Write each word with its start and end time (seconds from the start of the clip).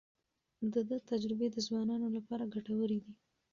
د 0.73 0.75
ده 0.89 0.97
تجربې 1.09 1.47
د 1.51 1.57
ځوانانو 1.67 2.07
لپاره 2.17 2.51
ګټورې 2.55 2.99
دي. 3.05 3.13